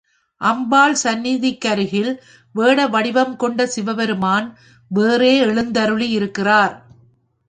[0.41, 2.09] அம்பாள் சந்நிதிக்கருகில்
[2.55, 4.47] வேட வடிவங்கொண்ட சிவபெருமான்
[4.91, 6.73] வேறே எழுந்தருளியிருக்கிறார்.